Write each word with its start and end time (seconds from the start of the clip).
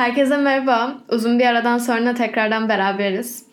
Herkese 0.00 0.36
merhaba. 0.36 0.96
Uzun 1.08 1.38
bir 1.38 1.46
aradan 1.46 1.78
sonra 1.78 2.14
tekrardan 2.14 2.68
beraberiz. 2.68 3.46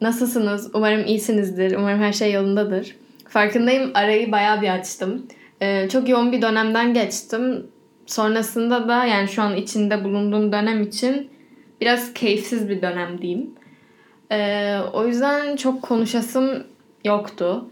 Nasılsınız? 0.00 0.70
Umarım 0.74 1.04
iyisinizdir. 1.04 1.76
Umarım 1.76 2.00
her 2.00 2.12
şey 2.12 2.32
yolundadır. 2.32 2.96
Farkındayım 3.28 3.90
arayı 3.94 4.32
bayağı 4.32 4.62
bir 4.62 4.68
açtım. 4.68 5.26
Ee, 5.62 5.88
çok 5.88 6.08
yoğun 6.08 6.32
bir 6.32 6.42
dönemden 6.42 6.94
geçtim. 6.94 7.66
Sonrasında 8.06 8.88
da 8.88 9.04
yani 9.04 9.28
şu 9.28 9.42
an 9.42 9.56
içinde 9.56 10.04
bulunduğum 10.04 10.52
dönem 10.52 10.82
için 10.82 11.30
biraz 11.80 12.14
keyifsiz 12.14 12.68
bir 12.68 12.82
dönem 12.82 13.22
diyeyim. 13.22 13.50
Ee, 14.32 14.78
o 14.92 15.06
yüzden 15.06 15.56
çok 15.56 15.82
konuşasım 15.82 16.64
yoktu. 17.04 17.68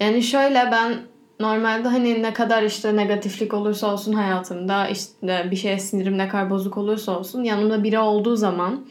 Yani 0.00 0.22
şöyle 0.22 0.68
ben 0.72 0.94
normalde 1.40 1.88
hani 1.88 2.22
ne 2.22 2.32
kadar 2.32 2.62
işte 2.62 2.96
negatiflik 2.96 3.54
olursa 3.54 3.92
olsun 3.92 4.12
hayatımda 4.12 4.88
işte 4.88 5.46
bir 5.50 5.56
şeye 5.56 5.78
sinirim 5.78 6.18
ne 6.18 6.28
kadar 6.28 6.50
bozuk 6.50 6.76
olursa 6.76 7.18
olsun 7.18 7.42
yanımda 7.42 7.84
biri 7.84 7.98
olduğu 7.98 8.36
zaman 8.36 8.86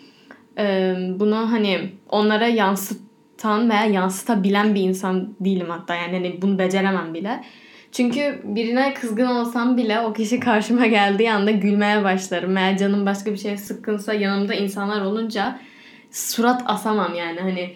e, 0.57 0.95
bunu 1.19 1.51
hani 1.51 1.89
onlara 2.09 2.47
yansıtan 2.47 3.69
veya 3.69 3.85
yansıtabilen 3.85 4.75
bir 4.75 4.81
insan 4.81 5.35
değilim 5.39 5.69
hatta 5.69 5.95
yani 5.95 6.13
hani 6.13 6.41
bunu 6.41 6.59
beceremem 6.59 7.13
bile. 7.13 7.43
Çünkü 7.91 8.41
birine 8.43 8.93
kızgın 8.93 9.27
olsam 9.27 9.77
bile 9.77 9.99
o 9.99 10.13
kişi 10.13 10.39
karşıma 10.39 10.85
geldiği 10.85 11.31
anda 11.31 11.51
gülmeye 11.51 12.03
başlarım. 12.03 12.57
Eğer 12.57 12.77
canım 12.77 13.05
başka 13.05 13.31
bir 13.31 13.37
şeye 13.37 13.57
sıkkınsa 13.57 14.13
yanımda 14.13 14.53
insanlar 14.53 15.01
olunca 15.01 15.59
surat 16.11 16.63
asamam 16.65 17.15
yani 17.15 17.39
hani 17.39 17.73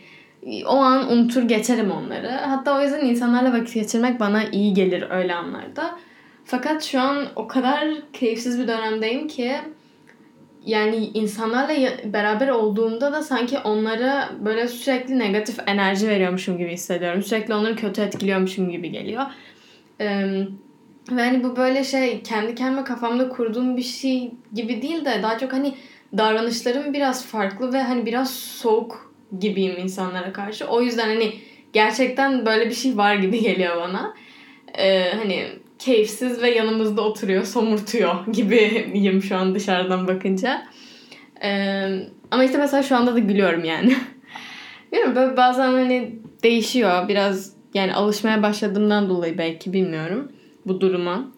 o 0.66 0.76
an 0.76 1.12
unutur 1.12 1.44
geçerim 1.44 1.92
onları. 1.92 2.30
Hatta 2.30 2.78
o 2.78 2.82
yüzden 2.82 3.06
insanlarla 3.06 3.54
vakit 3.54 3.74
geçirmek 3.74 4.20
bana 4.20 4.44
iyi 4.44 4.74
gelir 4.74 5.06
öyle 5.10 5.36
anlarda. 5.36 6.00
Fakat 6.46 6.84
şu 6.84 7.00
an 7.00 7.26
o 7.36 7.48
kadar 7.48 7.88
keyifsiz 8.14 8.60
bir 8.60 8.68
dönemdeyim 8.68 9.28
ki 9.28 9.52
yani 10.66 10.96
insanlarla 10.96 11.74
beraber 12.14 12.48
olduğumda 12.48 13.14
da 13.14 13.24
sanki 13.24 13.60
onlara 13.60 14.30
böyle 14.46 14.68
sürekli 14.68 15.20
negatif 15.20 15.60
enerji 15.68 16.10
veriyormuşum 16.10 16.58
gibi 16.58 16.72
hissediyorum. 16.72 17.24
Sürekli 17.24 17.54
onları 17.54 17.76
kötü 17.76 18.02
etkiliyormuşum 18.02 18.70
gibi 18.70 18.92
geliyor. 18.92 19.24
Ee, 20.02 20.46
ve 21.12 21.22
hani 21.22 21.44
bu 21.44 21.56
böyle 21.56 21.84
şey 21.84 22.22
kendi 22.22 22.56
kendime 22.56 22.84
kafamda 22.84 23.30
kurduğum 23.30 23.78
bir 23.78 23.82
şey 23.82 24.32
gibi 24.54 24.82
değil 24.82 25.06
de 25.06 25.20
daha 25.24 25.38
çok 25.38 25.54
hani 25.54 25.74
davranışlarım 26.18 26.94
biraz 26.94 27.26
farklı 27.26 27.74
ve 27.74 27.84
hani 27.84 28.06
biraz 28.06 28.34
soğuk 28.34 29.13
gibiyim 29.40 29.76
insanlara 29.78 30.34
karşı. 30.34 30.66
O 30.66 30.82
yüzden 30.82 31.08
hani 31.08 31.34
gerçekten 31.74 32.46
böyle 32.46 32.70
bir 32.70 32.76
şey 32.76 32.98
var 32.98 33.16
gibi 33.16 33.42
geliyor 33.42 33.78
bana. 33.78 34.14
Ee, 34.78 35.12
hani 35.18 35.46
keyifsiz 35.80 36.42
ve 36.42 36.50
yanımızda 36.50 37.02
oturuyor, 37.02 37.44
somurtuyor 37.44 38.16
gibiyim 38.32 39.22
şu 39.22 39.36
an 39.36 39.56
dışarıdan 39.56 40.08
bakınca. 40.08 40.68
Ee, 41.44 42.00
ama 42.32 42.44
işte 42.44 42.58
mesela 42.58 42.84
şu 42.84 42.96
anda 42.96 43.16
da 43.16 43.20
gülüyorum 43.20 43.64
yani. 43.64 43.96
Bilmiyorum 44.92 45.16
böyle 45.16 45.38
bazen 45.38 45.72
hani 45.72 46.16
değişiyor. 46.44 47.08
Biraz 47.08 47.54
yani 47.74 47.94
alışmaya 47.94 48.44
başladığımdan 48.44 49.10
dolayı 49.10 49.38
belki 49.38 49.74
bilmiyorum 49.74 50.32
bu 50.66 50.82
duruma. 50.82 51.32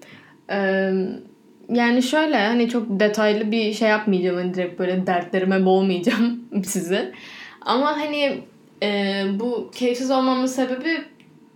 Ee, 0.51 0.91
yani 1.69 2.03
şöyle 2.03 2.37
hani 2.37 2.69
çok 2.69 2.99
detaylı 2.99 3.51
bir 3.51 3.73
şey 3.73 3.89
yapmayacağım. 3.89 4.37
Hani 4.37 4.53
direkt 4.53 4.79
böyle 4.79 5.07
dertlerime 5.07 5.65
boğmayacağım 5.65 6.39
sizi. 6.63 7.11
Ama 7.65 7.97
hani 7.97 8.41
e, 8.83 9.23
bu 9.33 9.71
keyifsiz 9.75 10.11
olmamın 10.11 10.45
sebebi 10.45 11.03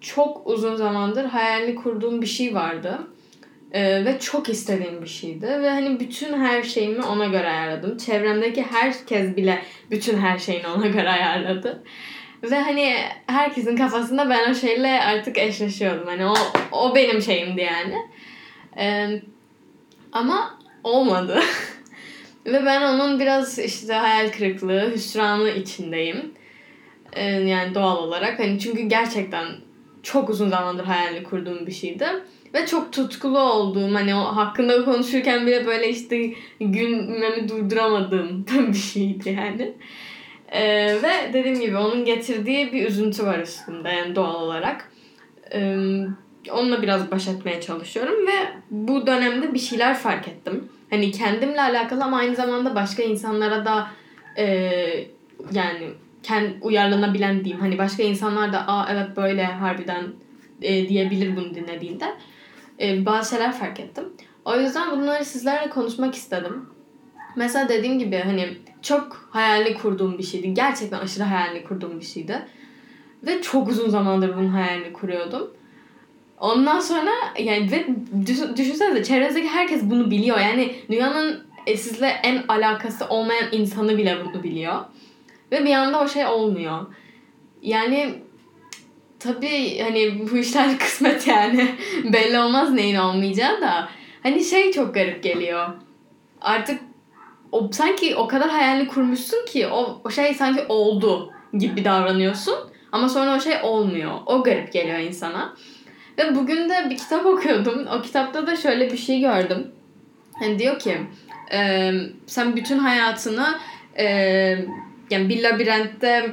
çok 0.01 0.47
uzun 0.47 0.75
zamandır 0.75 1.25
hayalini 1.25 1.75
kurduğum 1.75 2.21
bir 2.21 2.27
şey 2.27 2.55
vardı. 2.55 2.99
E, 3.71 4.05
ve 4.05 4.19
çok 4.19 4.49
istediğim 4.49 5.01
bir 5.01 5.07
şeydi. 5.07 5.47
Ve 5.47 5.69
hani 5.69 5.99
bütün 5.99 6.33
her 6.33 6.63
şeyimi 6.63 7.03
ona 7.03 7.25
göre 7.25 7.49
ayarladım. 7.49 7.97
Çevremdeki 7.97 8.63
herkes 8.63 9.35
bile 9.35 9.61
bütün 9.91 10.17
her 10.17 10.37
şeyini 10.37 10.67
ona 10.67 10.87
göre 10.87 11.09
ayarladı. 11.09 11.83
Ve 12.43 12.59
hani 12.59 12.95
herkesin 13.27 13.75
kafasında 13.75 14.29
ben 14.29 14.51
o 14.51 14.55
şeyle 14.55 15.03
artık 15.03 15.37
eşleşiyordum. 15.37 16.07
Hani 16.07 16.25
o, 16.25 16.33
o 16.71 16.95
benim 16.95 17.21
şeyimdi 17.21 17.61
yani. 17.61 17.95
Ee, 18.77 19.21
ama 20.11 20.59
olmadı. 20.83 21.39
Ve 22.45 22.65
ben 22.65 22.81
onun 22.81 23.19
biraz 23.19 23.59
işte 23.59 23.93
hayal 23.93 24.31
kırıklığı, 24.31 24.91
hüsranı 24.91 25.49
içindeyim. 25.49 26.31
Ee, 27.13 27.23
yani 27.25 27.75
doğal 27.75 27.97
olarak. 27.97 28.39
Hani 28.39 28.59
çünkü 28.59 28.81
gerçekten 28.81 29.45
çok 30.03 30.29
uzun 30.29 30.49
zamandır 30.49 30.83
hayalini 30.83 31.23
kurduğum 31.23 31.67
bir 31.67 31.71
şeydi. 31.71 32.05
Ve 32.53 32.65
çok 32.65 32.93
tutkulu 32.93 33.39
olduğum 33.39 33.93
hani 33.93 34.15
o 34.15 34.19
hakkında 34.19 34.85
konuşurken 34.85 35.47
bile 35.47 35.65
böyle 35.65 35.89
işte 35.89 36.33
gülmemi 36.59 37.49
durduramadığım 37.49 38.45
bir 38.67 38.77
şeydi 38.77 39.29
yani. 39.29 39.73
Ee, 40.51 40.97
ve 41.03 41.33
dediğim 41.33 41.59
gibi 41.59 41.77
onun 41.77 42.05
getirdiği 42.05 42.73
bir 42.73 42.87
üzüntü 42.87 43.25
var 43.25 43.39
üstünde 43.39 43.89
yani 43.89 44.15
doğal 44.15 44.35
olarak. 44.35 44.91
Ee, 45.53 45.77
onunla 46.51 46.81
biraz 46.81 47.11
baş 47.11 47.27
etmeye 47.27 47.61
çalışıyorum 47.61 48.27
ve 48.27 48.47
bu 48.71 49.07
dönemde 49.07 49.53
bir 49.53 49.59
şeyler 49.59 49.97
fark 49.97 50.27
ettim. 50.27 50.69
Hani 50.89 51.11
kendimle 51.11 51.61
alakalı 51.61 52.03
ama 52.03 52.17
aynı 52.17 52.35
zamanda 52.35 52.75
başka 52.75 53.03
insanlara 53.03 53.65
da 53.65 53.87
e, 54.37 54.45
yani 55.51 55.89
kend, 56.23 56.51
uyarlanabilen 56.61 57.43
diyeyim. 57.43 57.59
Hani 57.59 57.77
başka 57.77 58.03
insanlar 58.03 58.53
da 58.53 58.67
aa 58.67 58.87
evet 58.91 59.17
böyle 59.17 59.45
harbiden 59.45 60.03
e, 60.61 60.89
diyebilir 60.89 61.35
bunu 61.35 61.55
dinlediğinde. 61.55 62.05
E, 62.81 63.05
bazı 63.05 63.29
şeyler 63.29 63.51
fark 63.51 63.79
ettim. 63.79 64.03
O 64.45 64.59
yüzden 64.59 64.91
bunları 64.91 65.25
sizlerle 65.25 65.69
konuşmak 65.69 66.15
istedim. 66.15 66.65
Mesela 67.35 67.69
dediğim 67.69 67.99
gibi 67.99 68.17
hani 68.17 68.57
çok 68.81 69.29
hayalini 69.31 69.77
kurduğum 69.77 70.17
bir 70.17 70.23
şeydi. 70.23 70.53
Gerçekten 70.53 70.99
aşırı 70.99 71.23
hayalini 71.23 71.63
kurduğum 71.63 71.99
bir 71.99 72.05
şeydi. 72.05 72.45
Ve 73.23 73.41
çok 73.41 73.69
uzun 73.69 73.89
zamandır 73.89 74.37
bunun 74.37 74.47
hayalini 74.47 74.93
kuruyordum. 74.93 75.51
Ondan 76.39 76.79
sonra 76.79 77.11
yani 77.39 77.71
ve 77.71 77.87
düşünsenize 78.57 79.03
çevrenizdeki 79.03 79.47
herkes 79.47 79.83
bunu 79.83 80.11
biliyor. 80.11 80.39
Yani 80.39 80.75
dünyanın 80.89 81.45
e, 81.67 81.77
sizle 81.77 82.07
en 82.07 82.43
alakası 82.47 83.05
olmayan 83.09 83.45
insanı 83.51 83.97
bile 83.97 84.17
bunu 84.25 84.43
biliyor. 84.43 84.75
Ve 85.51 85.65
bir 85.65 85.73
anda 85.73 86.01
o 86.01 86.07
şey 86.07 86.25
olmuyor. 86.25 86.85
Yani 87.61 88.13
tabii 89.19 89.79
hani 89.79 90.29
bu 90.31 90.37
işler 90.37 90.79
kısmet 90.79 91.27
yani. 91.27 91.75
Belli 92.03 92.39
olmaz 92.39 92.71
neyin 92.71 92.95
olmayacağı 92.95 93.61
da. 93.61 93.89
Hani 94.23 94.43
şey 94.43 94.71
çok 94.71 94.93
garip 94.93 95.23
geliyor. 95.23 95.67
Artık 96.41 96.79
o 97.51 97.69
sanki 97.71 98.15
o 98.15 98.27
kadar 98.27 98.49
hayalini 98.49 98.87
kurmuşsun 98.87 99.45
ki 99.45 99.67
o, 99.67 100.01
o 100.03 100.09
şey 100.09 100.33
sanki 100.33 100.61
oldu 100.69 101.33
gibi 101.53 101.85
davranıyorsun. 101.85 102.55
Ama 102.91 103.09
sonra 103.09 103.35
o 103.35 103.39
şey 103.39 103.53
olmuyor. 103.63 104.11
O 104.25 104.43
garip 104.43 104.73
geliyor 104.73 104.99
insana. 104.99 105.55
Ve 106.19 106.35
bugün 106.35 106.69
de 106.69 106.89
bir 106.89 106.97
kitap 106.97 107.25
okuyordum. 107.25 107.87
O 107.87 108.01
kitapta 108.01 108.47
da 108.47 108.55
şöyle 108.55 108.91
bir 108.91 108.97
şey 108.97 109.19
gördüm. 109.19 109.67
Hani 110.39 110.59
diyor 110.59 110.79
ki 110.79 110.97
e, 111.51 111.91
sen 112.25 112.55
bütün 112.55 112.77
hayatını 112.77 113.59
e, 113.97 114.05
yani 115.09 115.29
bir 115.29 115.43
labirentte 115.43 116.31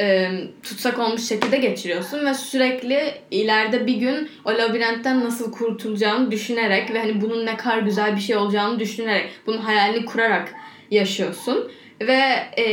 e, 0.00 0.30
tutsak 0.62 0.98
olmuş 0.98 1.28
şekilde 1.28 1.56
geçiriyorsun 1.56 2.26
ve 2.26 2.34
sürekli 2.34 3.14
ileride 3.30 3.86
bir 3.86 3.96
gün 3.96 4.28
o 4.44 4.50
labirentten 4.50 5.24
nasıl 5.24 5.52
kurtulacağını 5.52 6.30
düşünerek 6.30 6.94
ve 6.94 6.98
hani 6.98 7.20
bunun 7.20 7.46
ne 7.46 7.56
kadar 7.56 7.78
güzel 7.78 8.16
bir 8.16 8.20
şey 8.20 8.36
olacağını 8.36 8.80
düşünerek 8.80 9.30
bunun 9.46 9.58
hayalini 9.58 10.04
kurarak 10.04 10.54
yaşıyorsun 10.90 11.70
ve 12.00 12.22
e, 12.58 12.66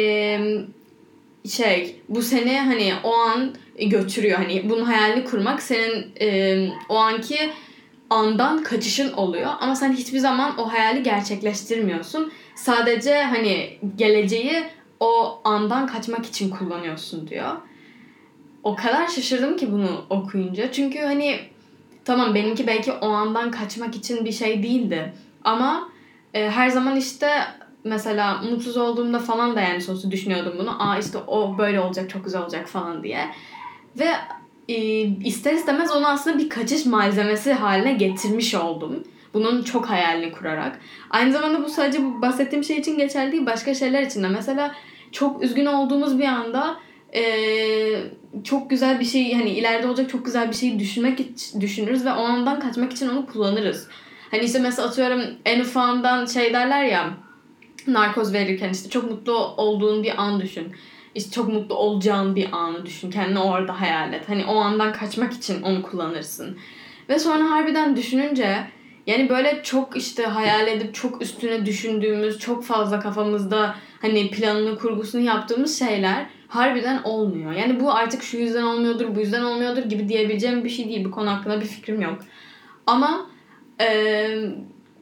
şey 1.50 1.96
bu 2.10 2.22
seni 2.22 2.60
hani 2.60 2.94
o 3.04 3.14
an 3.14 3.56
götürüyor. 3.80 4.38
Hani 4.38 4.70
bunun 4.70 4.84
hayalini 4.84 5.24
kurmak 5.24 5.62
senin 5.62 6.12
e, 6.22 6.70
o 6.90 6.96
anki 6.96 7.52
andan 8.10 8.64
kaçışın 8.64 9.14
oluyor. 9.14 9.52
Ama 9.60 9.76
sen 9.76 9.94
hiçbir 9.94 10.20
zaman 10.20 10.60
o 10.60 10.74
hayali 10.74 11.04
gerçekleştirmiyorsun. 11.04 12.32
Sadece 12.56 13.24
hani 13.24 13.80
geleceği 13.96 14.64
o 15.00 15.42
andan 15.44 15.88
kaçmak 15.88 16.26
için 16.26 16.50
kullanıyorsun 16.50 17.28
diyor. 17.28 17.52
O 18.64 18.76
kadar 18.76 19.08
şaşırdım 19.08 19.58
ki 19.58 19.72
bunu 19.72 20.06
okuyunca. 20.10 20.72
Çünkü 20.72 21.00
hani 21.00 21.40
tamam 22.06 22.36
benimki 22.36 22.68
belki 22.68 22.92
o 22.92 23.10
andan 23.10 23.52
kaçmak 23.52 23.96
için 23.96 24.26
bir 24.26 24.32
şey 24.32 24.64
değildi. 24.64 25.14
Ama 25.44 25.90
e, 26.34 26.50
her 26.50 26.70
zaman 26.70 26.96
işte 26.96 27.30
mesela 27.84 28.42
mutsuz 28.42 28.78
olduğumda 28.78 29.20
falan 29.20 29.56
da 29.56 29.62
yani 29.62 29.82
sonuçta 29.82 30.12
düşünüyordum 30.12 30.54
bunu. 30.60 30.84
Aa 30.84 30.98
işte 30.98 31.18
o 31.18 31.58
böyle 31.58 31.80
olacak 31.80 32.10
çok 32.10 32.26
güzel 32.26 32.42
olacak 32.42 32.68
falan 32.68 33.04
diye. 33.04 33.30
Ve 34.00 34.08
e, 34.70 34.76
ister 35.24 35.54
istemez 35.54 35.92
onu 35.92 36.08
aslında 36.08 36.38
bir 36.38 36.50
kaçış 36.50 36.86
malzemesi 36.86 37.54
haline 37.54 37.94
getirmiş 37.94 38.56
oldum. 38.56 39.04
Bunun 39.34 39.64
çok 39.64 39.90
hayalini 39.90 40.32
kurarak. 40.32 40.80
Aynı 41.10 41.32
zamanda 41.32 41.64
bu 41.64 41.70
sadece 41.70 42.04
bu 42.04 42.22
bahsettiğim 42.22 42.64
şey 42.64 42.78
için 42.78 42.98
geçerli 42.98 43.32
değil. 43.32 43.46
Başka 43.46 43.74
şeyler 43.74 44.02
için 44.02 44.24
de. 44.24 44.28
Mesela 44.28 44.76
çok 45.12 45.44
üzgün 45.44 45.66
olduğumuz 45.66 46.20
bir 46.20 46.26
anda 46.26 46.78
e, 47.16 47.24
çok 48.44 48.70
güzel 48.70 49.00
bir 49.00 49.06
şey 49.06 49.34
hani 49.34 49.50
ileride 49.50 49.88
olacak 49.88 50.10
çok 50.10 50.26
güzel 50.26 50.50
bir 50.50 50.56
şeyi 50.56 50.80
düşünmek 50.80 51.20
düşünürüz 51.60 52.06
ve 52.06 52.14
o 52.14 52.24
andan 52.24 52.60
kaçmak 52.60 52.94
için 52.94 53.10
onu 53.10 53.26
kullanırız. 53.26 53.88
Hani 54.32 54.44
işte 54.44 54.60
mesela 54.60 54.88
atıyorum 54.88 55.22
en 55.46 55.60
ufağından 55.60 56.26
şey 56.26 56.54
derler 56.54 56.84
ya 56.84 57.14
narkoz 57.88 58.34
verirken 58.34 58.70
işte 58.70 58.90
çok 58.90 59.12
mutlu 59.12 59.34
olduğun 59.38 60.04
bir 60.04 60.22
an 60.22 60.42
düşün. 60.42 60.72
İşte 61.16 61.32
çok 61.32 61.48
mutlu 61.48 61.76
olacağın 61.76 62.36
bir 62.36 62.48
anı 62.52 62.86
düşün. 62.86 63.12
Kendini 63.12 63.40
orada 63.40 63.82
hayal 63.82 64.14
et. 64.14 64.30
Hani 64.30 64.46
o 64.46 64.56
andan 64.56 64.94
kaçmak 64.94 65.34
için 65.34 65.62
onu 65.62 65.82
kullanırsın. 65.82 66.58
Ve 67.10 67.20
sonra 67.20 67.52
harbiden 67.52 67.96
düşününce 67.96 68.68
yani 69.08 69.30
böyle 69.30 69.62
çok 69.64 69.98
işte 69.98 70.24
hayal 70.24 70.68
edip 70.68 70.94
çok 70.94 71.22
üstüne 71.22 71.66
düşündüğümüz, 71.66 72.40
çok 72.40 72.64
fazla 72.64 73.00
kafamızda 73.00 73.76
hani 74.02 74.32
planını, 74.32 74.78
kurgusunu 74.78 75.22
yaptığımız 75.22 75.80
şeyler 75.80 76.26
harbiden 76.48 77.04
olmuyor. 77.04 77.52
Yani 77.52 77.80
bu 77.80 77.94
artık 77.94 78.24
şu 78.24 78.38
yüzden 78.38 78.64
olmuyordur, 78.64 79.16
bu 79.16 79.20
yüzden 79.20 79.44
olmuyordur 79.44 79.84
gibi 79.84 80.10
diyebileceğim 80.10 80.64
bir 80.64 80.70
şey 80.70 80.90
değil. 80.90 81.06
Bu 81.06 81.12
konu 81.12 81.32
hakkında 81.32 81.62
bir 81.62 81.66
fikrim 81.66 82.02
yok. 82.02 82.20
Ama 82.88 83.30
e, 83.82 83.88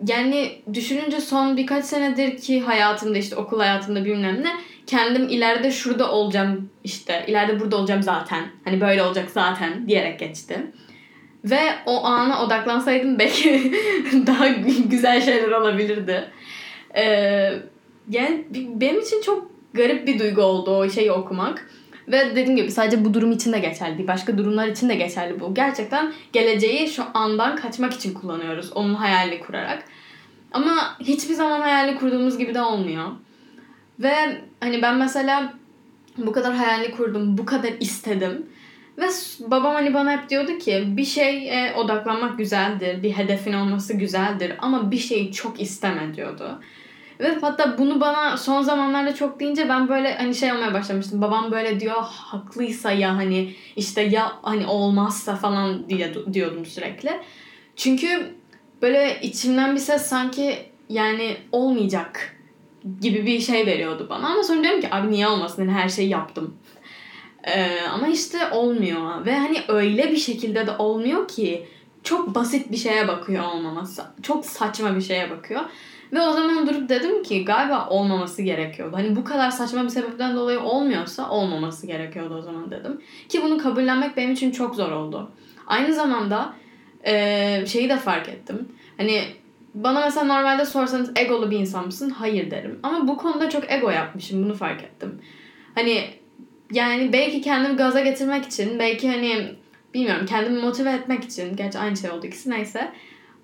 yani 0.07 0.61
düşününce 0.73 1.21
son 1.21 1.57
birkaç 1.57 1.85
senedir 1.85 2.37
ki 2.37 2.61
hayatımda 2.61 3.17
işte 3.17 3.35
okul 3.35 3.59
hayatımda 3.59 4.05
bilmem 4.05 4.43
ne 4.43 4.51
kendim 4.87 5.29
ileride 5.29 5.71
şurada 5.71 6.11
olacağım 6.11 6.69
işte 6.83 7.25
ileride 7.27 7.59
burada 7.59 7.77
olacağım 7.77 8.03
zaten 8.03 8.43
hani 8.63 8.81
böyle 8.81 9.03
olacak 9.03 9.31
zaten 9.31 9.87
diyerek 9.87 10.19
geçti. 10.19 10.71
Ve 11.45 11.59
o 11.85 12.05
ana 12.05 12.45
odaklansaydım 12.45 13.19
belki 13.19 13.73
daha 14.27 14.47
güzel 14.89 15.21
şeyler 15.21 15.51
olabilirdi. 15.51 16.31
Ee, 16.95 17.53
yani 18.09 18.45
benim 18.51 18.99
için 18.99 19.21
çok 19.21 19.51
garip 19.73 20.07
bir 20.07 20.19
duygu 20.19 20.41
oldu 20.41 20.77
o 20.77 20.89
şeyi 20.89 21.11
okumak. 21.11 21.69
Ve 22.07 22.31
dediğim 22.31 22.55
gibi 22.55 22.71
sadece 22.71 23.05
bu 23.05 23.13
durum 23.13 23.31
için 23.31 23.53
de 23.53 23.59
geçerli 23.59 23.97
değil. 23.97 24.07
Başka 24.07 24.37
durumlar 24.37 24.67
için 24.67 24.89
de 24.89 24.95
geçerli 24.95 25.39
bu. 25.39 25.53
Gerçekten 25.53 26.13
geleceği 26.33 26.87
şu 26.87 27.03
andan 27.13 27.55
kaçmak 27.55 27.93
için 27.93 28.13
kullanıyoruz. 28.13 28.73
Onun 28.73 28.93
hayalini 28.93 29.39
kurarak. 29.39 29.83
Ama 30.51 30.97
hiçbir 30.99 31.33
zaman 31.33 31.61
hayalini 31.61 31.99
kurduğumuz 31.99 32.37
gibi 32.37 32.53
de 32.53 32.61
olmuyor. 32.61 33.05
Ve 34.03 34.41
hani 34.59 34.81
ben 34.81 34.97
mesela 34.97 35.53
bu 36.17 36.31
kadar 36.31 36.53
hayalini 36.55 36.91
kurdum, 36.91 37.37
bu 37.37 37.45
kadar 37.45 37.71
istedim. 37.79 38.45
Ve 38.97 39.05
babam 39.39 39.73
hani 39.73 39.93
bana 39.93 40.11
hep 40.11 40.29
diyordu 40.29 40.57
ki 40.57 40.83
bir 40.87 41.05
şeye 41.05 41.73
odaklanmak 41.75 42.37
güzeldir, 42.37 43.03
bir 43.03 43.11
hedefin 43.11 43.53
olması 43.53 43.93
güzeldir 43.93 44.53
ama 44.59 44.91
bir 44.91 44.97
şeyi 44.97 45.31
çok 45.31 45.61
isteme 45.61 46.15
diyordu. 46.15 46.59
Ve 47.19 47.37
hatta 47.41 47.77
bunu 47.77 48.01
bana 48.01 48.37
son 48.37 48.61
zamanlarda 48.61 49.15
çok 49.15 49.39
deyince 49.39 49.69
ben 49.69 49.89
böyle 49.89 50.17
hani 50.17 50.35
şey 50.35 50.51
olmaya 50.51 50.73
başlamıştım. 50.73 51.21
Babam 51.21 51.51
böyle 51.51 51.79
diyor 51.79 52.03
haklıysa 52.03 52.91
ya 52.91 53.15
hani 53.15 53.55
işte 53.75 54.01
ya 54.01 54.31
hani 54.41 54.65
olmazsa 54.65 55.35
falan 55.35 55.89
diye 55.89 56.13
diyordum 56.33 56.65
sürekli. 56.65 57.11
Çünkü 57.75 58.35
böyle 58.81 59.21
içimden 59.21 59.75
bir 59.75 59.79
ses 59.79 60.01
sanki 60.01 60.57
yani 60.89 61.37
olmayacak 61.51 62.37
gibi 63.01 63.25
bir 63.25 63.39
şey 63.39 63.65
veriyordu 63.65 64.07
bana. 64.09 64.27
Ama 64.27 64.43
sonra 64.43 64.63
diyorum 64.63 64.81
ki 64.81 64.87
abi 64.91 65.11
niye 65.11 65.27
olmasın 65.27 65.67
hani 65.67 65.79
her 65.79 65.89
şeyi 65.89 66.09
yaptım. 66.09 66.57
Ee, 67.43 67.81
ama 67.93 68.07
işte 68.07 68.37
olmuyor 68.51 69.25
ve 69.25 69.39
hani 69.39 69.57
öyle 69.67 70.11
bir 70.11 70.17
şekilde 70.17 70.67
de 70.67 70.71
olmuyor 70.71 71.27
ki 71.27 71.67
çok 72.03 72.35
basit 72.35 72.71
bir 72.71 72.77
şeye 72.77 73.07
bakıyor 73.07 73.43
olmaması. 73.43 74.03
Çok 74.21 74.45
saçma 74.45 74.95
bir 74.95 75.01
şeye 75.01 75.31
bakıyor. 75.31 75.61
Ve 76.13 76.21
o 76.21 76.31
zaman 76.31 76.67
durup 76.67 76.89
dedim 76.89 77.23
ki 77.23 77.45
galiba 77.45 77.87
olmaması 77.89 78.41
gerekiyordu. 78.41 78.97
Hani 78.97 79.15
bu 79.15 79.23
kadar 79.23 79.51
saçma 79.51 79.83
bir 79.83 79.89
sebepten 79.89 80.35
dolayı 80.35 80.59
olmuyorsa 80.59 81.29
olmaması 81.29 81.87
gerekiyordu 81.87 82.35
o 82.37 82.41
zaman 82.41 82.71
dedim. 82.71 83.01
Ki 83.29 83.41
bunu 83.43 83.57
kabullenmek 83.57 84.17
benim 84.17 84.31
için 84.31 84.51
çok 84.51 84.75
zor 84.75 84.91
oldu. 84.91 85.31
Aynı 85.67 85.93
zamanda 85.93 86.53
e, 87.05 87.65
şeyi 87.67 87.89
de 87.89 87.97
fark 87.97 88.29
ettim. 88.29 88.67
Hani 88.97 89.23
bana 89.73 89.99
mesela 89.99 90.25
normalde 90.25 90.65
sorsanız 90.65 91.11
egolu 91.15 91.51
bir 91.51 91.59
insan 91.59 91.85
mısın? 91.85 92.09
Hayır 92.09 92.51
derim. 92.51 92.79
Ama 92.83 93.07
bu 93.07 93.17
konuda 93.17 93.49
çok 93.49 93.71
ego 93.71 93.89
yapmışım. 93.89 94.43
Bunu 94.43 94.53
fark 94.53 94.83
ettim. 94.83 95.21
Hani 95.75 96.03
yani 96.71 97.13
belki 97.13 97.41
kendimi 97.41 97.75
gaza 97.75 98.01
getirmek 98.01 98.45
için, 98.45 98.79
belki 98.79 99.09
hani 99.09 99.55
bilmiyorum 99.93 100.25
kendimi 100.25 100.61
motive 100.61 100.91
etmek 100.91 101.23
için. 101.23 101.55
Gerçi 101.55 101.79
aynı 101.79 101.97
şey 101.97 102.09
oldu 102.09 102.27
ikisi 102.27 102.49
neyse. 102.49 102.91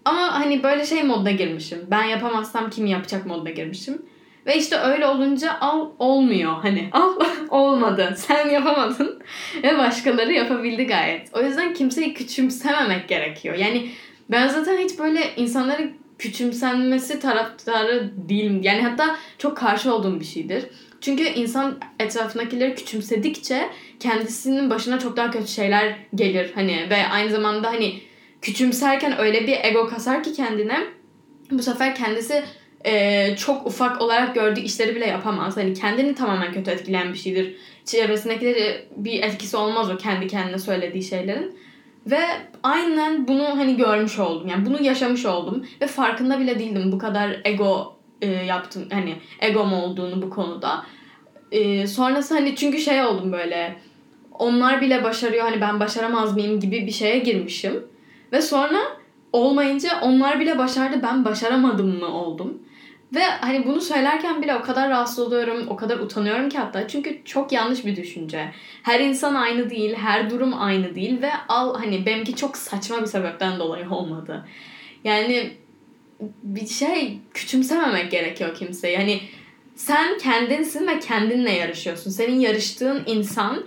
Ama 0.05 0.39
hani 0.39 0.63
böyle 0.63 0.85
şey 0.85 1.03
moduna 1.03 1.31
girmişim. 1.31 1.85
Ben 1.91 2.03
yapamazsam 2.03 2.69
kim 2.69 2.85
yapacak 2.85 3.25
moduna 3.25 3.49
girmişim. 3.49 4.01
Ve 4.45 4.57
işte 4.57 4.77
öyle 4.77 5.05
olunca 5.05 5.57
al 5.61 5.89
olmuyor 5.99 6.53
hani. 6.61 6.89
Al 6.91 7.15
olmadı. 7.49 8.13
Sen 8.17 8.49
yapamadın. 8.49 9.21
Ve 9.63 9.77
başkaları 9.77 10.33
yapabildi 10.33 10.87
gayet. 10.87 11.29
O 11.33 11.41
yüzden 11.41 11.73
kimseyi 11.73 12.13
küçümsememek 12.13 13.07
gerekiyor. 13.07 13.55
Yani 13.55 13.89
ben 14.31 14.47
zaten 14.47 14.77
hiç 14.77 14.99
böyle 14.99 15.35
insanları 15.35 15.91
küçümsenmesi 16.19 17.19
taraftarı 17.19 18.11
değilim. 18.29 18.61
Yani 18.63 18.81
hatta 18.81 19.15
çok 19.37 19.57
karşı 19.57 19.93
olduğum 19.93 20.19
bir 20.19 20.25
şeydir. 20.25 20.65
Çünkü 21.01 21.23
insan 21.23 21.79
etrafındakileri 21.99 22.75
küçümsedikçe 22.75 23.69
kendisinin 23.99 24.69
başına 24.69 24.99
çok 24.99 25.17
daha 25.17 25.31
kötü 25.31 25.47
şeyler 25.47 25.95
gelir. 26.15 26.51
Hani 26.55 26.87
ve 26.89 27.07
aynı 27.07 27.29
zamanda 27.29 27.67
hani 27.67 28.01
küçümserken 28.41 29.19
öyle 29.19 29.47
bir 29.47 29.57
ego 29.63 29.87
kasar 29.87 30.23
ki 30.23 30.33
kendine 30.33 30.79
bu 31.51 31.63
sefer 31.63 31.95
kendisi 31.95 32.43
e, 32.85 33.35
çok 33.35 33.67
ufak 33.67 34.01
olarak 34.01 34.35
gördüğü 34.35 34.59
işleri 34.59 34.95
bile 34.95 35.05
yapamaz. 35.05 35.57
Hani 35.57 35.73
kendini 35.73 36.15
tamamen 36.15 36.53
kötü 36.53 36.71
etkileyen 36.71 37.13
bir 37.13 37.17
şeydir. 37.17 37.55
Çevresindekileri 37.85 38.85
bir 38.95 39.23
etkisi 39.23 39.57
olmaz 39.57 39.89
o 39.89 39.97
kendi 39.97 40.27
kendine 40.27 40.59
söylediği 40.59 41.03
şeylerin. 41.03 41.59
Ve 42.05 42.19
aynen 42.63 43.27
bunu 43.27 43.43
hani 43.43 43.77
görmüş 43.77 44.19
oldum. 44.19 44.47
Yani 44.47 44.65
bunu 44.65 44.83
yaşamış 44.83 45.25
oldum. 45.25 45.65
Ve 45.81 45.87
farkında 45.87 46.39
bile 46.39 46.59
değildim 46.59 46.91
bu 46.91 46.97
kadar 46.97 47.41
ego 47.45 47.95
e, 48.21 48.27
yaptım. 48.27 48.87
Hani 48.91 49.15
egom 49.39 49.73
olduğunu 49.73 50.21
bu 50.21 50.29
konuda. 50.29 50.85
E, 51.51 51.87
sonrası 51.87 52.33
hani 52.33 52.55
çünkü 52.55 52.77
şey 52.77 53.03
oldum 53.05 53.31
böyle. 53.31 53.75
Onlar 54.31 54.81
bile 54.81 55.03
başarıyor 55.03 55.45
hani 55.45 55.61
ben 55.61 55.79
başaramaz 55.79 56.33
mıyım 56.33 56.59
gibi 56.59 56.85
bir 56.87 56.91
şeye 56.91 57.19
girmişim. 57.19 57.83
Ve 58.31 58.41
sonra 58.41 58.79
olmayınca 59.33 60.01
onlar 60.01 60.39
bile 60.39 60.57
başardı 60.57 60.99
ben 61.03 61.25
başaramadım 61.25 61.99
mı 61.99 62.07
oldum. 62.07 62.63
Ve 63.15 63.23
hani 63.23 63.65
bunu 63.65 63.81
söylerken 63.81 64.41
bile 64.41 64.55
o 64.55 64.61
kadar 64.61 64.89
rahatsız 64.89 65.19
oluyorum, 65.19 65.67
o 65.69 65.75
kadar 65.75 65.99
utanıyorum 65.99 66.49
ki 66.49 66.57
hatta. 66.57 66.87
Çünkü 66.87 67.21
çok 67.25 67.51
yanlış 67.51 67.85
bir 67.85 67.95
düşünce. 67.95 68.51
Her 68.83 68.99
insan 68.99 69.35
aynı 69.35 69.69
değil, 69.69 69.95
her 69.95 70.29
durum 70.29 70.61
aynı 70.61 70.95
değil 70.95 71.21
ve 71.21 71.31
al 71.47 71.77
hani 71.77 72.05
benimki 72.05 72.35
çok 72.35 72.57
saçma 72.57 73.01
bir 73.01 73.05
sebepten 73.05 73.59
dolayı 73.59 73.89
olmadı. 73.89 74.47
Yani 75.03 75.51
bir 76.43 76.67
şey 76.67 77.19
küçümsememek 77.33 78.11
gerekiyor 78.11 78.55
kimseyi. 78.55 78.97
Hani 78.97 79.21
sen 79.75 80.17
kendinsin 80.17 80.87
ve 80.87 80.99
kendinle 80.99 81.51
yarışıyorsun. 81.51 82.11
Senin 82.11 82.39
yarıştığın 82.39 83.03
insan 83.05 83.65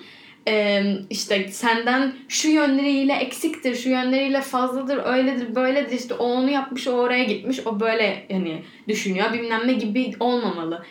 işte 1.10 1.48
senden 1.48 2.12
şu 2.28 2.48
yönleriyle 2.48 3.12
eksiktir, 3.12 3.74
şu 3.74 3.88
yönleriyle 3.88 4.40
fazladır, 4.40 5.00
öyledir, 5.04 5.54
böyledir. 5.54 5.98
İşte 5.98 6.14
o 6.14 6.24
onu 6.24 6.50
yapmış, 6.50 6.88
o 6.88 6.90
oraya 6.90 7.24
gitmiş, 7.24 7.66
o 7.66 7.80
böyle 7.80 8.26
hani 8.32 8.62
düşünüyor. 8.88 9.32
Bilmem 9.32 9.66
ne 9.66 9.72
gibi 9.72 10.12
olmamalı. 10.20 10.82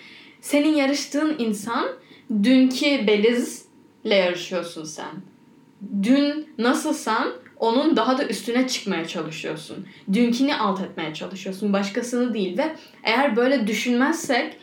Senin 0.42 0.76
yarıştığın 0.76 1.36
insan 1.40 1.88
dünkü 2.44 3.08
Beliz'le 3.08 3.66
yarışıyorsun 4.06 4.84
sen. 4.84 5.12
Dün 6.04 6.48
nasılsan 6.58 7.34
onun 7.58 7.96
daha 7.96 8.18
da 8.18 8.28
üstüne 8.28 8.68
çıkmaya 8.68 9.08
çalışıyorsun. 9.08 9.88
Dünkini 10.14 10.56
alt 10.56 10.82
etmeye 10.82 11.14
çalışıyorsun. 11.14 11.74
Başkasını 11.74 12.34
değil 12.34 12.58
ve 12.58 12.76
eğer 13.04 13.36
böyle 13.36 13.68
düşünmezsek 13.68 14.58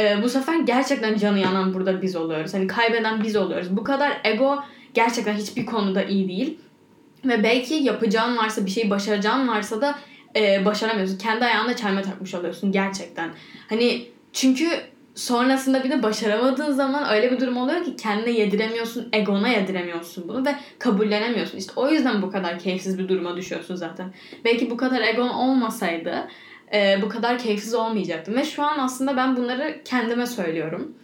e, 0.00 0.22
bu 0.22 0.28
sefer 0.28 0.60
gerçekten 0.60 1.16
canı 1.16 1.38
yanan 1.38 1.74
burada 1.74 2.02
biz 2.02 2.16
oluyoruz. 2.16 2.54
Hani 2.54 2.66
kaybeden 2.66 3.22
biz 3.22 3.36
oluyoruz. 3.36 3.76
Bu 3.76 3.84
kadar 3.84 4.20
ego 4.24 4.58
gerçekten 4.94 5.34
hiçbir 5.34 5.66
konuda 5.66 6.02
iyi 6.02 6.28
değil. 6.28 6.58
Ve 7.24 7.42
belki 7.42 7.74
yapacağın 7.74 8.36
varsa 8.36 8.66
bir 8.66 8.70
şeyi 8.70 8.90
başaracağın 8.90 9.48
varsa 9.48 9.80
da 9.80 9.98
e, 10.36 10.64
başaramıyorsun. 10.64 11.18
Kendi 11.18 11.44
ayağına 11.44 11.76
çelme 11.76 12.02
takmış 12.02 12.34
oluyorsun 12.34 12.72
gerçekten. 12.72 13.30
Hani 13.68 14.06
çünkü 14.32 14.66
sonrasında 15.14 15.84
bir 15.84 15.90
de 15.90 16.02
başaramadığın 16.02 16.72
zaman 16.72 17.10
öyle 17.10 17.32
bir 17.32 17.40
durum 17.40 17.56
oluyor 17.56 17.84
ki 17.84 17.96
kendine 17.96 18.30
yediremiyorsun, 18.30 19.08
egona 19.12 19.48
yediremiyorsun 19.48 20.28
bunu 20.28 20.46
ve 20.46 20.54
kabullenemiyorsun. 20.78 21.58
İşte 21.58 21.72
o 21.76 21.90
yüzden 21.90 22.22
bu 22.22 22.30
kadar 22.30 22.58
keyifsiz 22.58 22.98
bir 22.98 23.08
duruma 23.08 23.36
düşüyorsun 23.36 23.74
zaten. 23.74 24.12
Belki 24.44 24.70
bu 24.70 24.76
kadar 24.76 25.00
egon 25.00 25.28
olmasaydı 25.28 26.28
e, 26.74 26.98
bu 27.02 27.08
kadar 27.08 27.38
keyifsiz 27.38 27.74
olmayacaktım. 27.74 28.36
Ve 28.36 28.44
şu 28.44 28.62
an 28.62 28.78
aslında 28.78 29.16
ben 29.16 29.36
bunları 29.36 29.80
kendime 29.84 30.26
söylüyorum. 30.26 30.94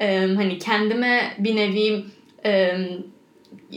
E, 0.00 0.18
hani 0.18 0.58
kendime 0.58 1.34
bir 1.38 1.56
nevi 1.56 2.04
e, 2.44 2.76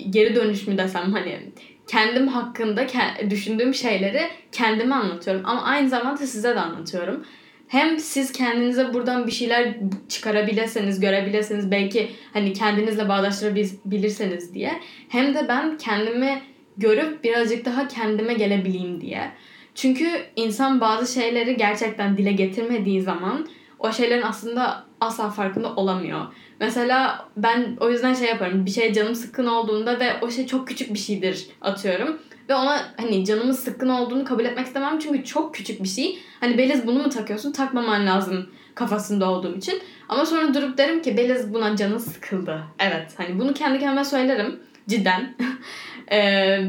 geri 0.09 0.35
dönüş 0.35 0.67
mü 0.67 0.77
desem 0.77 1.13
hani 1.13 1.39
kendim 1.87 2.27
hakkında 2.27 2.83
ke- 2.85 3.29
düşündüğüm 3.29 3.73
şeyleri 3.73 4.21
kendime 4.51 4.95
anlatıyorum. 4.95 5.41
Ama 5.45 5.63
aynı 5.63 5.89
zamanda 5.89 6.27
size 6.27 6.55
de 6.55 6.59
anlatıyorum. 6.59 7.25
Hem 7.67 7.99
siz 7.99 8.31
kendinize 8.31 8.93
buradan 8.93 9.27
bir 9.27 9.31
şeyler 9.31 9.75
çıkarabilirseniz, 10.09 10.99
görebilirseniz, 10.99 11.71
belki 11.71 12.09
hani 12.33 12.53
kendinizle 12.53 13.09
bağdaştırabilirseniz 13.09 14.53
diye. 14.53 14.79
Hem 15.09 15.33
de 15.33 15.47
ben 15.47 15.77
kendimi 15.77 16.41
görüp 16.77 17.23
birazcık 17.23 17.65
daha 17.65 17.87
kendime 17.87 18.33
gelebileyim 18.33 19.01
diye. 19.01 19.31
Çünkü 19.79 20.09
insan 20.35 20.81
bazı 20.81 21.13
şeyleri 21.13 21.57
gerçekten 21.57 22.17
dile 22.17 22.31
getirmediği 22.31 23.01
zaman 23.01 23.47
o 23.79 23.91
şeylerin 23.91 24.21
aslında 24.21 24.83
asla 25.01 25.29
farkında 25.29 25.75
olamıyor. 25.75 26.19
Mesela 26.59 27.25
ben 27.37 27.77
o 27.79 27.89
yüzden 27.89 28.13
şey 28.13 28.27
yaparım. 28.27 28.65
Bir 28.65 28.71
şey 28.71 28.93
canım 28.93 29.15
sıkkın 29.15 29.45
olduğunda 29.45 29.99
ve 29.99 30.13
o 30.21 30.31
şey 30.31 30.47
çok 30.47 30.67
küçük 30.67 30.93
bir 30.93 30.99
şeydir 30.99 31.47
atıyorum. 31.61 32.19
Ve 32.49 32.55
ona 32.55 32.81
hani 32.97 33.25
canımın 33.25 33.51
sıkkın 33.51 33.89
olduğunu 33.89 34.25
kabul 34.25 34.45
etmek 34.45 34.67
istemem 34.67 34.99
çünkü 34.99 35.23
çok 35.23 35.55
küçük 35.55 35.83
bir 35.83 35.87
şey. 35.87 36.19
Hani 36.39 36.57
Beliz 36.57 36.87
bunu 36.87 37.03
mu 37.03 37.09
takıyorsun? 37.09 37.51
Takmaman 37.51 38.05
lazım 38.05 38.49
kafasında 38.75 39.31
olduğum 39.31 39.55
için. 39.57 39.81
Ama 40.09 40.25
sonra 40.25 40.53
durup 40.53 40.77
derim 40.77 41.01
ki 41.01 41.17
Beliz 41.17 41.53
buna 41.53 41.75
canı 41.75 41.99
sıkıldı. 41.99 42.63
Evet 42.79 43.13
hani 43.17 43.39
bunu 43.39 43.53
kendi 43.53 43.79
kendime 43.79 44.05
söylerim. 44.05 44.59
Cidden. 44.87 45.35
ee, 46.11 46.19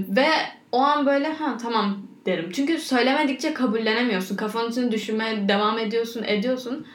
ve 0.08 0.26
o 0.72 0.78
an 0.78 1.06
böyle 1.06 1.32
ha 1.32 1.56
tamam 1.62 2.09
derim. 2.26 2.50
Çünkü 2.52 2.78
söylemedikçe 2.78 3.54
kabullenemiyorsun. 3.54 4.36
Kafanın 4.36 4.70
içinde 4.70 4.92
düşünmeye 4.92 5.48
devam 5.48 5.78
ediyorsun, 5.78 6.22
ediyorsun. 6.22 6.86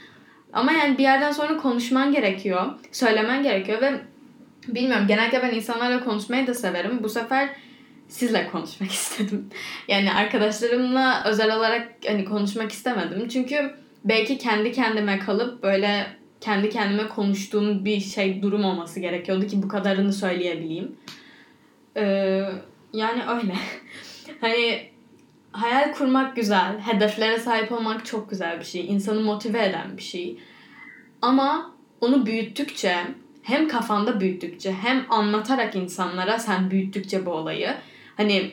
Ama 0.53 0.71
yani 0.71 0.97
bir 0.97 1.03
yerden 1.03 1.31
sonra 1.31 1.57
konuşman 1.57 2.11
gerekiyor. 2.11 2.65
Söylemen 2.91 3.43
gerekiyor 3.43 3.81
ve 3.81 3.93
bilmiyorum 4.67 5.07
genellikle 5.07 5.41
ben 5.41 5.55
insanlarla 5.55 6.03
konuşmayı 6.03 6.47
da 6.47 6.53
severim. 6.53 7.03
Bu 7.03 7.09
sefer 7.09 7.49
sizle 8.07 8.47
konuşmak 8.51 8.91
istedim. 8.91 9.49
Yani 9.87 10.13
arkadaşlarımla 10.13 11.23
özel 11.25 11.57
olarak 11.57 11.91
hani 12.07 12.25
konuşmak 12.25 12.71
istemedim. 12.71 13.27
Çünkü 13.27 13.75
belki 14.03 14.37
kendi 14.37 14.71
kendime 14.71 15.19
kalıp 15.19 15.63
böyle 15.63 16.07
kendi 16.41 16.69
kendime 16.69 17.07
konuştuğum 17.07 17.85
bir 17.85 17.99
şey 17.99 18.41
durum 18.41 18.65
olması 18.65 18.99
gerekiyordu 18.99 19.47
ki 19.47 19.63
bu 19.63 19.67
kadarını 19.67 20.13
söyleyebileyim. 20.13 20.95
Ee, 21.97 22.41
yani 22.93 23.23
öyle. 23.27 23.53
hani 24.41 24.89
hayal 25.55 25.93
kurmak 25.93 26.35
güzel, 26.35 26.79
hedeflere 26.79 27.39
sahip 27.39 27.71
olmak 27.71 28.05
çok 28.05 28.29
güzel 28.29 28.59
bir 28.59 28.65
şey, 28.65 28.85
insanı 28.85 29.21
motive 29.21 29.65
eden 29.65 29.97
bir 29.97 30.01
şey. 30.01 30.39
Ama 31.21 31.71
onu 32.01 32.25
büyüttükçe, 32.25 32.95
hem 33.43 33.67
kafanda 33.67 34.19
büyüttükçe 34.19 34.73
hem 34.73 35.05
anlatarak 35.09 35.75
insanlara 35.75 36.39
sen 36.39 36.71
büyüttükçe 36.71 37.25
bu 37.25 37.31
olayı. 37.31 37.69
Hani 38.17 38.51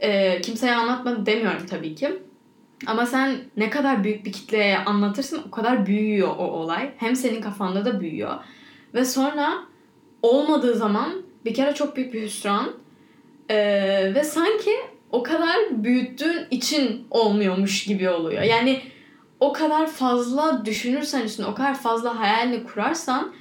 e, 0.00 0.40
kimseye 0.40 0.74
anlatma 0.74 1.26
demiyorum 1.26 1.66
tabii 1.66 1.94
ki. 1.94 2.18
Ama 2.86 3.06
sen 3.06 3.36
ne 3.56 3.70
kadar 3.70 4.04
büyük 4.04 4.24
bir 4.24 4.32
kitleye 4.32 4.78
anlatırsın 4.78 5.42
o 5.48 5.50
kadar 5.50 5.86
büyüyor 5.86 6.28
o 6.28 6.44
olay. 6.44 6.90
Hem 6.96 7.16
senin 7.16 7.40
kafanda 7.40 7.84
da 7.84 8.00
büyüyor. 8.00 8.34
Ve 8.94 9.04
sonra 9.04 9.54
olmadığı 10.22 10.74
zaman 10.74 11.22
bir 11.44 11.54
kere 11.54 11.74
çok 11.74 11.96
büyük 11.96 12.14
bir 12.14 12.22
hüsran. 12.22 12.72
Ee, 13.50 14.12
ve 14.14 14.24
sanki 14.24 14.70
o 15.12 15.22
kadar 15.22 15.84
büyüttüğün 15.84 16.46
için 16.50 17.06
olmuyormuş 17.10 17.84
gibi 17.84 18.10
oluyor. 18.10 18.42
Yani 18.42 18.80
o 19.40 19.52
kadar 19.52 19.86
fazla 19.86 20.64
düşünürsen 20.64 21.22
üstüne, 21.22 21.46
o 21.46 21.54
kadar 21.54 21.74
fazla 21.74 22.18
hayalini 22.18 22.64
kurarsan 22.64 23.32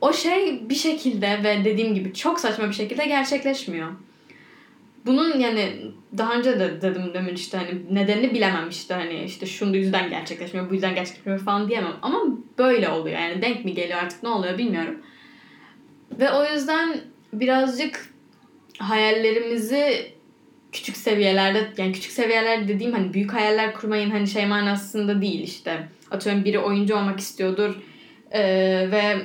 o 0.00 0.12
şey 0.12 0.68
bir 0.68 0.74
şekilde 0.74 1.40
ve 1.44 1.64
dediğim 1.64 1.94
gibi 1.94 2.14
çok 2.14 2.40
saçma 2.40 2.68
bir 2.68 2.72
şekilde 2.72 3.06
gerçekleşmiyor. 3.06 3.88
Bunun 5.06 5.38
yani 5.38 5.92
daha 6.18 6.34
önce 6.34 6.60
de 6.60 6.82
dedim 6.82 7.14
demin 7.14 7.34
işte 7.34 7.58
hani 7.58 7.94
nedenini 7.94 8.34
bilemem 8.34 8.68
işte 8.68 8.94
hani 8.94 9.24
işte 9.24 9.46
şunun 9.46 9.72
yüzden 9.72 10.10
gerçekleşmiyor, 10.10 10.70
bu 10.70 10.74
yüzden 10.74 10.94
gerçekleşmiyor 10.94 11.38
falan 11.38 11.68
diyemem. 11.68 11.96
Ama 12.02 12.18
böyle 12.58 12.88
oluyor 12.88 13.20
yani 13.20 13.42
denk 13.42 13.64
mi 13.64 13.74
geliyor 13.74 13.98
artık 13.98 14.22
ne 14.22 14.28
oluyor 14.28 14.58
bilmiyorum. 14.58 15.02
Ve 16.20 16.32
o 16.32 16.52
yüzden 16.52 17.00
birazcık 17.32 18.14
hayallerimizi 18.78 20.12
küçük 20.72 20.96
seviyelerde 20.96 21.68
yani 21.76 21.92
küçük 21.92 22.12
seviyeler 22.12 22.68
dediğim 22.68 22.92
hani 22.92 23.14
büyük 23.14 23.32
hayaller 23.32 23.74
kurmayın 23.74 24.10
hani 24.10 24.26
şey 24.26 24.46
manasında 24.46 25.22
değil 25.22 25.42
işte. 25.42 25.88
Atıyorum 26.10 26.44
biri 26.44 26.58
oyuncu 26.58 26.96
olmak 26.96 27.20
istiyordur 27.20 27.74
ee, 28.32 28.88
ve 28.90 29.16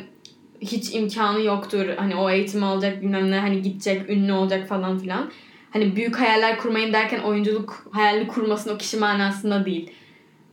hiç 0.61 0.95
imkanı 0.95 1.41
yoktur. 1.41 1.87
Hani 1.97 2.15
o 2.15 2.29
eğitimi 2.29 2.65
alacak 2.65 3.01
bilmem 3.01 3.31
ne 3.31 3.39
hani 3.39 3.61
gidecek 3.61 4.09
ünlü 4.09 4.33
olacak 4.33 4.67
falan 4.67 4.99
filan. 4.99 5.31
Hani 5.71 5.95
büyük 5.95 6.19
hayaller 6.19 6.57
kurmayın 6.57 6.93
derken 6.93 7.19
oyunculuk 7.19 7.89
hayalini 7.91 8.27
kurmasın 8.27 8.75
o 8.75 8.77
kişi 8.77 8.97
manasında 8.97 9.65
değil. 9.65 9.91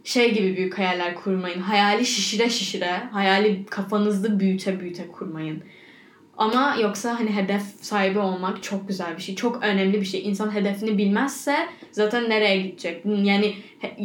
Şey 0.05 0.35
gibi 0.35 0.57
büyük 0.57 0.79
hayaller 0.79 1.15
kurmayın. 1.15 1.61
Hayali 1.61 2.07
şişire 2.07 2.51
şişire, 2.51 2.93
hayali 3.13 3.67
kafanızda 3.67 4.41
büyüte 4.41 4.81
büyüte 4.81 5.09
kurmayın. 5.09 5.63
Ama 6.37 6.77
yoksa 6.83 7.21
hani 7.21 7.31
hedef 7.31 7.63
sahibi 7.63 8.19
olmak 8.19 8.63
çok 8.63 8.89
güzel 8.89 9.17
bir 9.17 9.23
şey. 9.23 9.35
Çok 9.35 9.63
önemli 9.63 10.01
bir 10.01 10.07
şey. 10.07 10.29
İnsan 10.29 10.55
hedefini 10.55 10.99
bilmezse 10.99 11.57
zaten 11.93 12.31
nereye 12.31 12.61
gidecek? 12.61 13.03
Yani 13.05 13.55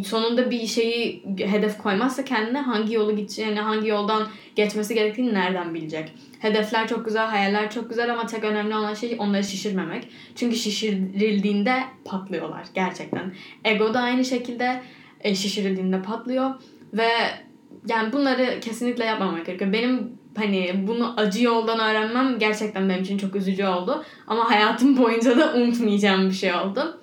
sonunda 0.05 0.51
bir 0.51 0.67
şeyi 0.67 1.23
hedef 1.37 1.77
koymazsa 1.77 2.25
kendine 2.25 2.61
hangi 2.61 2.93
yolu 2.93 3.15
gideceğini, 3.15 3.59
hangi 3.59 3.87
yoldan 3.87 4.27
geçmesi 4.55 4.93
gerektiğini 4.93 5.33
nereden 5.33 5.73
bilecek? 5.73 6.13
Hedefler 6.39 6.87
çok 6.87 7.05
güzel, 7.05 7.27
hayaller 7.27 7.71
çok 7.71 7.89
güzel 7.89 8.13
ama 8.13 8.25
tek 8.25 8.43
önemli 8.43 8.75
olan 8.75 8.93
şey 8.93 9.15
onları 9.19 9.43
şişirmemek. 9.43 10.07
Çünkü 10.35 10.55
şişirildiğinde 10.55 11.83
patlıyorlar 12.05 12.63
gerçekten. 12.73 13.33
Ego 13.65 13.93
da 13.93 13.99
aynı 13.99 14.25
şekilde 14.25 14.81
e, 15.21 15.35
şişirildiğinde 15.35 16.01
patlıyor 16.01 16.51
ve 16.93 17.09
yani 17.87 18.13
bunları 18.13 18.59
kesinlikle 18.59 19.05
yapmamak 19.05 19.45
gerekiyor. 19.45 19.73
Benim 19.73 20.18
hani 20.39 20.87
bunu 20.87 21.13
acı 21.17 21.43
yoldan 21.43 21.79
öğrenmem 21.79 22.39
gerçekten 22.39 22.89
benim 22.89 23.03
için 23.03 23.17
çok 23.17 23.35
üzücü 23.35 23.65
oldu. 23.65 24.03
Ama 24.27 24.51
hayatım 24.51 24.97
boyunca 24.97 25.37
da 25.37 25.53
unutmayacağım 25.53 26.29
bir 26.29 26.35
şey 26.35 26.53
oldu. 26.53 27.01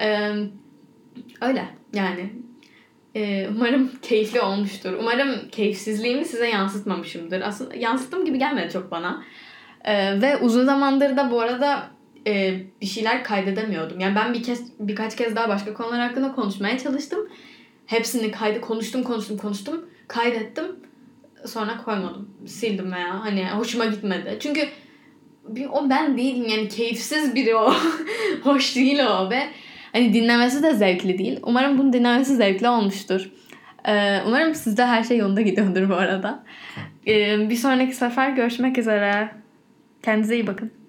Ee, 0.00 0.32
öyle 1.40 1.64
yani. 1.92 2.30
Ee, 3.16 3.48
umarım 3.56 3.90
keyifli 4.02 4.40
olmuştur. 4.40 4.92
Umarım 5.00 5.48
keyifsizliğimi 5.52 6.24
size 6.24 6.48
yansıtmamışımdır. 6.48 7.40
Aslında 7.40 7.74
yansıttığım 7.74 8.24
gibi 8.24 8.38
gelmedi 8.38 8.72
çok 8.72 8.90
bana. 8.90 9.24
Ee, 9.84 10.22
ve 10.22 10.36
uzun 10.36 10.64
zamandır 10.64 11.16
da 11.16 11.30
bu 11.30 11.40
arada 11.40 11.90
e, 12.26 12.60
bir 12.80 12.86
şeyler 12.86 13.24
kaydedemiyordum. 13.24 14.00
Yani 14.00 14.16
ben 14.16 14.34
bir 14.34 14.42
kez 14.42 14.72
birkaç 14.78 15.16
kez 15.16 15.36
daha 15.36 15.48
başka 15.48 15.74
konular 15.74 16.00
hakkında 16.00 16.32
konuşmaya 16.32 16.78
çalıştım. 16.78 17.28
Hepsini 17.86 18.30
kaydı 18.30 18.60
konuştum 18.60 19.02
konuştum 19.02 19.38
konuştum. 19.38 19.88
Kaydettim 20.08 20.64
sonra 21.46 21.76
koymadım. 21.84 22.30
Sildim 22.46 22.92
veya 22.92 23.24
hani 23.24 23.48
hoşuma 23.48 23.86
gitmedi. 23.86 24.36
Çünkü 24.40 24.68
o 25.72 25.90
ben 25.90 26.18
değilim 26.18 26.46
yani 26.48 26.68
keyifsiz 26.68 27.34
biri 27.34 27.56
o. 27.56 27.74
Hoş 28.42 28.76
değil 28.76 28.98
o 28.98 29.30
ve 29.30 29.42
hani 29.92 30.14
dinlemesi 30.14 30.62
de 30.62 30.74
zevkli 30.74 31.18
değil. 31.18 31.40
Umarım 31.42 31.78
bunun 31.78 31.92
dinlemesi 31.92 32.36
zevkli 32.36 32.68
olmuştur. 32.68 33.30
Ee, 33.88 34.20
umarım 34.26 34.54
sizde 34.54 34.86
her 34.86 35.04
şey 35.04 35.18
yolunda 35.18 35.40
gidiyordur 35.40 35.88
bu 35.88 35.94
arada. 35.94 36.44
Ee, 37.06 37.50
bir 37.50 37.56
sonraki 37.56 37.94
sefer 37.94 38.30
görüşmek 38.30 38.78
üzere. 38.78 39.30
Kendinize 40.02 40.34
iyi 40.34 40.46
bakın. 40.46 40.83